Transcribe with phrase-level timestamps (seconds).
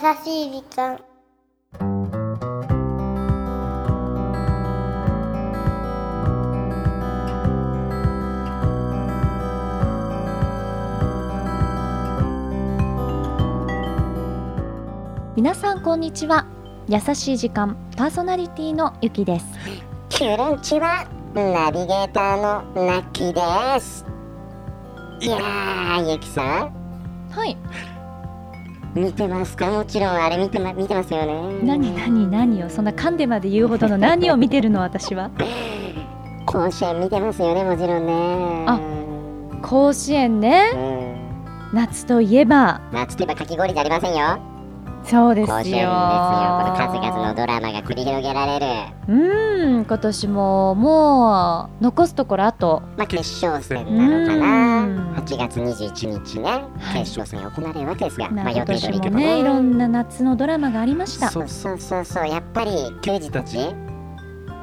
[0.00, 0.98] しい時間。
[15.36, 16.46] 皆さんこんにちは。
[16.88, 19.46] 優しい時間パーソナリティのゆきです。
[20.08, 23.32] キュルンチはナビゲーターのナッキー
[23.74, 24.06] です。
[25.20, 26.72] いやーゆきさん。
[27.30, 27.56] はい
[28.94, 29.70] 見てますか？
[29.70, 31.62] もちろんあれ見て,、ま、見てますよね。
[31.62, 32.70] 何何何を？
[32.70, 35.30] そんな噛んでまで言うほどの何を見てるの私は。
[36.46, 38.64] 甲子園見てますよねもちろんね。
[38.66, 38.80] あ
[39.62, 40.72] 甲子園ね。
[40.74, 40.78] う
[41.76, 41.76] ん。
[41.76, 42.80] 夏といえば。
[42.92, 44.40] 夏といえばかき氷じゃありませんよ
[45.04, 45.56] そうですよ。
[45.56, 45.90] 甲子園ですよ。
[46.60, 48.66] これ数々のドラマが繰り広げられる。
[49.08, 52.82] うーん今年ももう残すところあと。
[52.96, 54.82] まあ決勝戦なのかな。
[54.82, 55.12] うん。
[55.16, 57.04] 8月21日ねはい。
[57.04, 59.04] 決勝戦が行われるわけですが、まあまあ予定通りと。
[59.04, 61.28] かねいろんな夏のドラマがありました。
[61.28, 62.28] そうそうそうそう。
[62.28, 62.70] やっぱり
[63.02, 63.58] 球児たち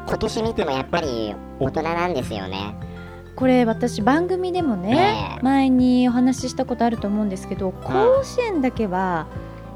[0.07, 2.75] 今年見てもやっぱり大人なんですよね。
[3.35, 5.43] これ私番組でもねねえ。
[5.43, 9.27] 前にお話ししたことあると思うんですけど甲子園だけは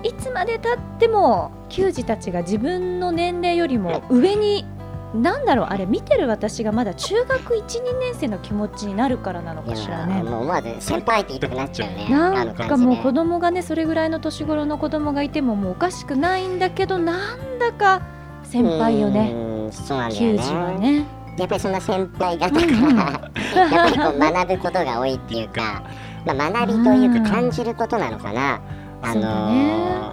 [0.03, 4.65] いつまでたっても球児たちが自分の年齢よりも上に
[5.13, 10.23] なんだろうあれ見てる私がまだ中学12年生の気持ちになるからなのかしらね。
[10.23, 12.07] もう思わず先輩って言いたくなっちゃうね。
[12.09, 18.01] なんかもう子供がねそれぐらいの年頃の子供がいてももうおかしくないんだけどなんだか
[18.43, 19.31] 先輩よね。
[19.31, 20.37] 球ね。
[20.37, 21.05] 児はね。
[21.37, 22.95] やっぱりそんな先輩方うんうん。
[22.95, 23.21] か
[23.53, 25.83] らやっぱりこう学ぶことが多いっていうか、
[26.25, 27.23] まあ、学びといううん。
[27.23, 28.61] か感じることなのかな、
[29.01, 29.27] あのね。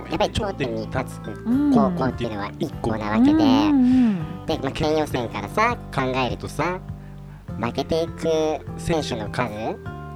[0.06, 1.74] ーやっぱり頂点に立つうん。
[1.74, 6.80] 高校っていうのは一校なわけで、うんうんで、まあ、県予選からさ考えるとさ
[7.60, 8.26] 負けていく
[8.78, 9.50] 選手の数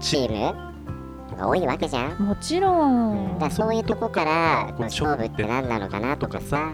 [0.01, 3.35] チームが多いわけじゃん、うんもちろん。
[3.35, 6.73] だからそういうとこから、まあ、勝負って何なのかなとかさ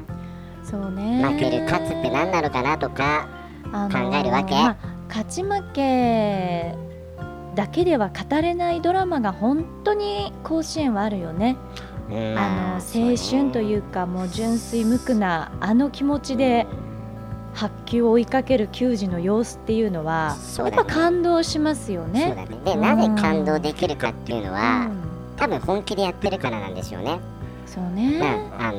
[0.62, 1.24] そうね。
[1.24, 3.28] 負ける勝つって何なのかなとか
[3.72, 4.54] あ考えるわけ。
[4.54, 4.76] まあ
[5.08, 6.74] 勝ち負け
[7.58, 11.56] だけでは語れないドラマが本当に甲子園はあるよね。
[12.08, 16.68] うんあの青春というかもう純粋無垢なあの気持ちで
[17.54, 22.32] 発球を追いかける球児の様子っていうのはそうだねやっぱ感動しますよそうね。
[22.36, 27.18] だねでなぜ感動できるかっていうのは、うん多分本気でやってるからなんですよね。
[27.66, 28.20] そうまね。
[28.58, 28.78] あ、あの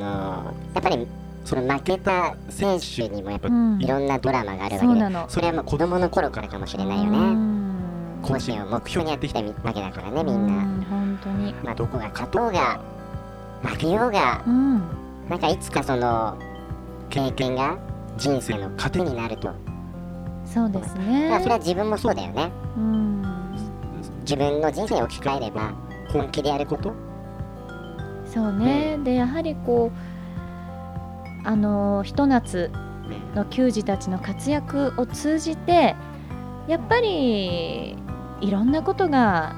[0.73, 1.05] やっぱり
[1.45, 7.68] その負けた選手にもやっぱうんいろんなドラマがあるわけで、そうなのそれはもう子供の頃からかもしれないようね。
[8.19, 10.63] ん甲子園を目標にやってきたわけだからねみんな。
[10.63, 11.53] うん本当に。
[11.63, 12.81] まあどこが勝とうが
[13.63, 14.81] 負けようがうん
[15.29, 16.37] なんかいつかその
[17.09, 17.77] 経験が
[18.17, 19.47] 人生の糧になると。
[19.47, 19.53] だ
[20.45, 21.51] そうですからねそれ。
[21.53, 22.51] は自分もそうだよね。
[22.77, 23.21] うん
[24.21, 25.73] 自分の人生を置き換えれば
[26.11, 26.93] 本気でやること。
[28.25, 32.69] そうね、でやはりこうあのひと夏
[33.33, 35.95] の球児たちの活躍を通じて
[36.67, 37.97] やっぱり
[38.41, 39.55] いろんなことが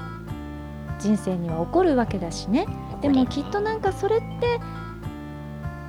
[0.98, 2.66] 人生には起こるわけだしね
[3.00, 4.60] でもきっとなんかそれって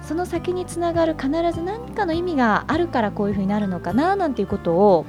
[0.01, 5.05] その先につながる必ず何かの意味があるからこういうふうになるのかななんていうことを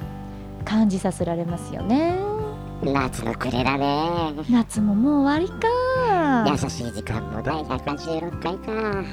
[0.64, 2.34] 感じさせられますよね
[2.82, 4.34] 夏の暮れだね。
[4.50, 9.04] 夏ももう終わりか優しい時間も第186回か。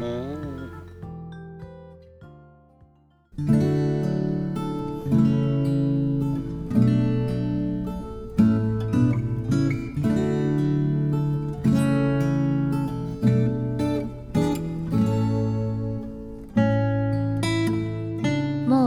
[0.00, 0.65] うん。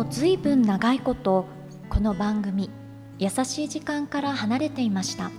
[0.09, 1.46] ずいぶん長いこと
[1.88, 2.72] この番組
[3.20, 5.30] 「優しい時間」から離れていました。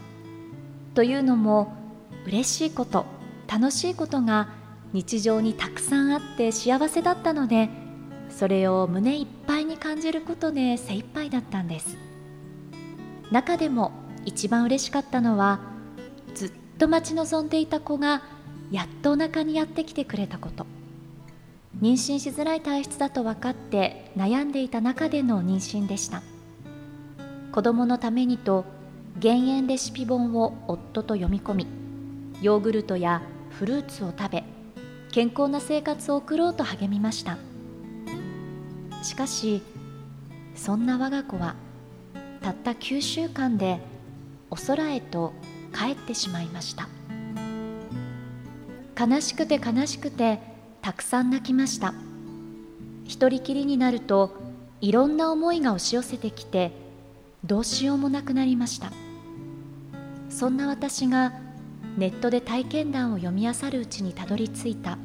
[0.95, 1.73] というのも
[2.25, 3.05] 嬉しいこと
[3.49, 4.49] 楽しいことが
[4.93, 7.69] 日常にたくさんあって幸せだったので
[8.29, 11.97] それを胸いっぱいに感じることで精一杯だったんです。
[13.33, 13.91] 中でも
[14.25, 15.59] 一番嬉しかったのは
[16.35, 18.23] ずっと待ち望んでいた子が
[18.71, 20.65] やっとお腹にやってきてくれたこと。
[21.81, 26.23] 妊娠しづらい体質だと分かって悩んでいた中での妊娠でした。
[27.53, 28.65] 子供のためにと
[29.19, 31.67] 減塩レシピ本を夫と読み込み
[32.43, 34.45] ヨーグルトやフルーツを食べ
[35.11, 37.39] 健康な生活を送ろうと励みました。
[39.03, 39.63] しかし
[40.55, 41.57] そんな我が子は
[42.41, 43.81] たった9週間で
[44.51, 45.33] お空へと
[45.75, 46.89] 帰ってしまいました。
[48.99, 50.50] 悲しくて悲しくて
[50.83, 51.95] たくさん泣きました。
[53.05, 54.37] 一人きりになると
[54.81, 56.73] いろんな思いが押し寄せてきて
[57.45, 58.93] どうしようもなくなりました。
[60.29, 61.33] そんな私が
[61.99, 64.97] ネットで体験談を読み漁るうちにたどり着いた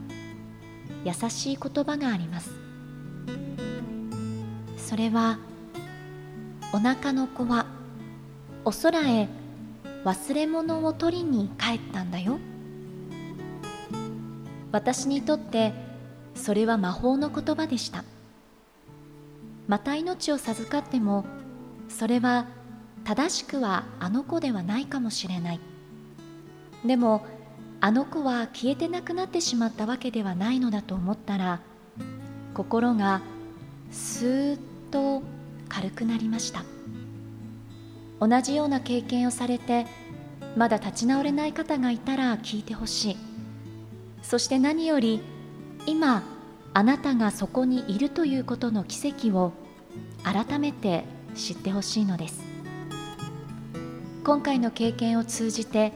[1.03, 2.51] 優しい言葉があります。
[4.77, 5.39] それは
[6.73, 7.65] お腹の子は
[8.63, 9.27] お空へ
[10.03, 12.37] 忘れ物を取りに帰ったんだよ。
[14.75, 15.71] 私にとって
[16.33, 18.03] それは魔法の言葉でした。
[19.69, 21.23] また命を授かっても
[21.87, 22.47] それは
[23.05, 25.61] 正しくはあの子ではないかもしれない。
[26.85, 27.25] でも
[27.79, 31.61] あの子は消えてなくなってしまったわけではないのだと思ったら
[32.53, 33.21] 心が
[33.91, 34.59] スーッ
[34.91, 35.23] と
[35.69, 36.65] 軽くなりました。
[38.19, 39.85] 同じような経験をされて
[40.57, 43.24] まだ立ち直れない方がいたら聞いてほしい。
[44.27, 45.21] そして何より
[45.85, 46.23] 今
[46.73, 49.53] あなたがそこにいるということの奇跡を
[50.23, 51.05] 改めて
[51.35, 52.43] 知ってほしいのです。
[54.23, 55.93] 今回の経験を通じて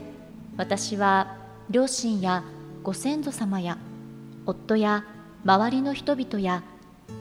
[0.57, 1.37] 私は
[1.71, 2.43] 両親や
[2.83, 3.79] ご先祖様や
[4.45, 5.05] 夫や
[5.43, 6.61] 周りの人々や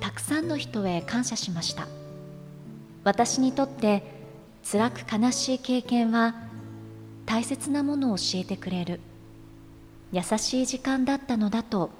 [0.00, 1.88] たくさんの人へ感謝しました。
[3.04, 4.02] 私にとって
[4.70, 6.34] 辛く悲しい経験は
[7.24, 9.00] 大切なものを教えてくれる。
[10.10, 11.90] 優しい時間だったのだと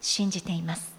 [0.00, 0.94] 信じています。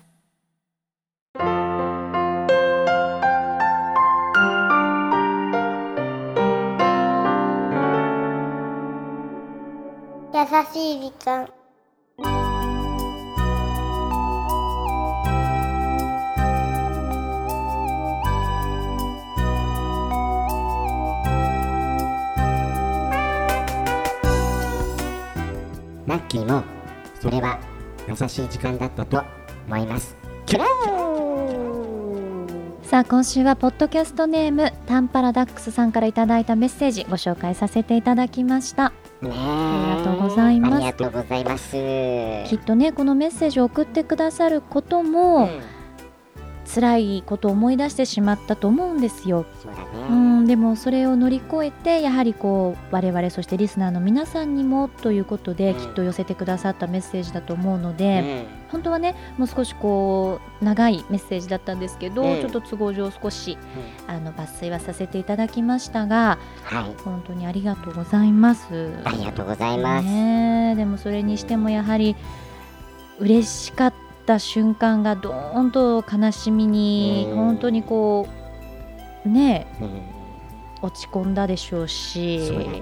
[10.33, 11.58] 優しい時間。
[26.09, 26.63] ラッキーも
[27.21, 27.59] それは
[28.07, 29.23] 優しい時間だったと
[29.67, 30.17] 思います。
[30.47, 30.69] キラー
[32.81, 38.91] さあ今週はポッドキャストネームタンパラダックスさんからいただいたメッセージご紹介させていただきました。
[39.21, 40.75] ねありがとうございます。
[40.77, 41.73] ありがとうございます。
[42.47, 45.78] きっとねこのメッセージを送ってくださることも、うん
[46.73, 50.15] 辛いことを思い出してしまったと思うんですよ、そうね。
[50.15, 55.79] ん、でもそれを乗り越えてやはりこう我々そしてリスナーの皆さんにもということで、うん。
[55.79, 58.45] きっと寄せてくださったメッセージだと思うのうで、ん。
[58.69, 62.39] 本当はねもう少しこう長いメッセージだったんですけど、うん。
[62.39, 63.57] ちょっと都合上少し
[64.07, 67.03] あの抜粋はさせていただきましたがはい。
[67.03, 68.91] 本当にありがとうございます。
[69.03, 72.15] ありがとうございます、ねえでもそれにしてもやはり
[73.19, 73.93] 嬉しかっ
[74.29, 77.35] た瞬間がどーんと悲しみにうん。
[77.35, 78.27] 本当にこ
[79.25, 80.01] うねえうん。
[80.81, 82.81] 落ち込んだでしょうしね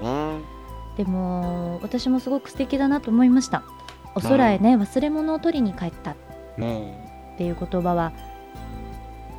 [0.96, 3.62] でも私もすごく素敵だなと思いました。
[4.14, 6.12] お空へね忘れ物を取りに帰った。
[6.12, 6.16] っ
[6.58, 6.92] うん
[7.38, 8.12] ていう言葉は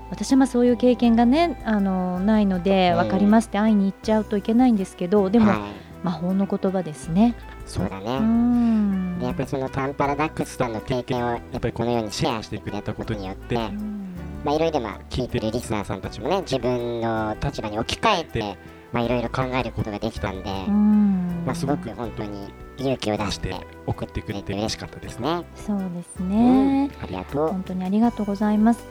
[0.10, 2.98] 私はまあそういう経験がねあのないのでうん。
[2.98, 5.60] 分かりますって会いに行っちゃうといけないんですけどでもはい
[6.04, 7.36] 魔法の言葉ですね。
[7.70, 9.20] うそうだね、ん。
[9.20, 14.16] でやっぱりそのタンパラダックスさんの経験をやっぱりこのようにシェアしてくれたことによって、うん。
[14.44, 18.58] まあ、いろいろまあ聞いてるリスナーさんたちもね自分の立場に置き換えて、
[18.94, 21.44] まあ、いろいろ考えることができたんで、うん。
[21.46, 23.56] まあ、すごく本当に勇気を出して
[23.86, 25.44] 送ってくれて嬉しかったですね。
[25.56, 27.48] そうですうね、ん、ありがとう。
[27.50, 28.86] 本当にありがとうございます。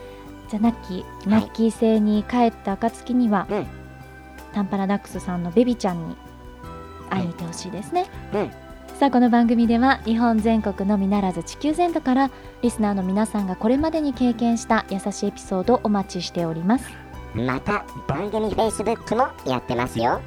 [0.49, 3.67] じゃあナッキーナッキー星に帰った暁には、うん。
[4.53, 6.15] タンパラダックスさんのベビちゃんに
[7.09, 8.68] 会いに行ってほしいですね、うん
[8.99, 12.29] さあこの番組では日本全国のみならず地球全土から
[12.61, 16.85] リスナーの皆さんがこれまでに経験した優しいエピソードをお待ちしております
[17.33, 20.19] また番組 Facebook もやってますよ。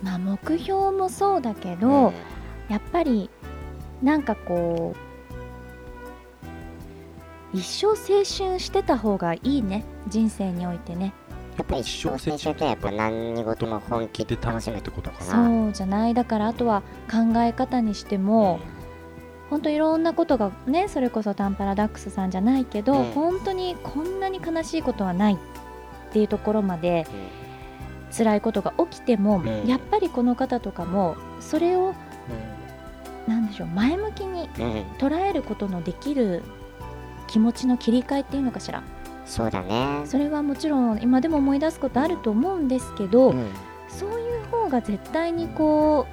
[0.03, 2.13] まあ目標もそうだけど、
[2.69, 3.29] やっぱり
[4.01, 4.93] なんかこ
[7.53, 9.85] う一生青春してた方がいいね。
[10.09, 11.13] 人生においてね。
[11.55, 15.45] やっぱり一生青春ってやっぱ何事も本気で楽しむってことかな。
[15.45, 16.13] そうじゃない。
[16.13, 18.59] だからあとは考え方にしても
[19.49, 23.11] 本当いろんなことがねそれこそタンパラダックスさんじゃないけど、うん。
[23.11, 25.37] 本当にこんなに悲しいことはないっ
[26.11, 27.05] ていうところまで
[28.15, 29.67] 辛いことが起きても、うん。
[29.67, 31.93] やっぱりこの方とかもそれを
[33.27, 36.43] なんでしょう前向きにうん、うん捉えることのできる
[37.27, 38.83] 気持ちの切り替えっていうのかしら。
[39.25, 40.01] そうだね。
[40.05, 43.47] それはもちろん今でも思い出すことあると思うんですけど、うん。
[43.87, 46.07] そういう方が絶対にこ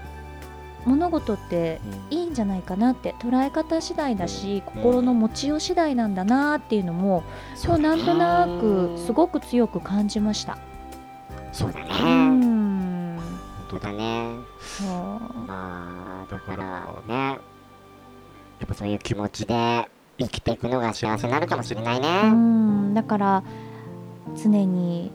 [0.87, 1.81] う物事って
[2.11, 7.23] いいんじゃないかなって捉え方次第だし心の持ちよう次第なんだなっていうのも
[7.63, 10.59] 今日なんとなくすごく強く感じました。
[11.53, 12.41] そうだね、う本
[13.17, 13.19] ん
[13.69, 14.37] 当だね。
[14.61, 14.89] そう。
[15.47, 17.39] まあだからね
[18.59, 19.89] やっぱそういう気持ちで
[20.19, 22.95] 生きていくのが幸せになるかもしれないうねん。
[22.95, 23.43] だから
[24.37, 25.11] 常に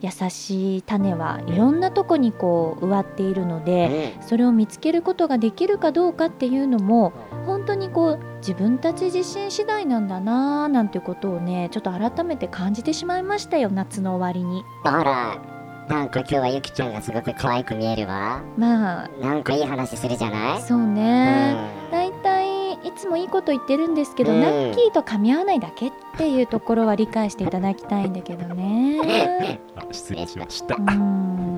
[0.00, 7.12] 優しい種はいろんなとこにこう植わっているので、それを見つけることができるかどうかっていうのも
[7.48, 14.62] 本当にこう自分たち自身次第なんだなーなんてことをねちょっと改めて感じてしまいましたよ夏の終わりに。
[14.84, 15.42] あら
[15.88, 18.42] なんか今日はゆきちゃんがすごく可愛く見えるわ。
[18.58, 19.08] まあ。
[19.22, 20.60] なんかいい話するじゃない？
[20.62, 21.56] そうね。
[21.90, 31.57] だいたいいつもいいこと言ってるんですけど、うんナッキーと噛み合わないだけっていうところは理解していただきたいんだけどねあ失礼しましたうーん